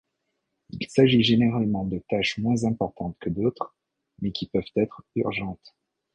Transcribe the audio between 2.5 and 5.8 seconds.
importantes que d'autres, mais qui peuvent être urgentes.